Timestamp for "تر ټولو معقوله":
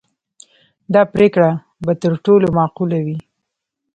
2.01-2.97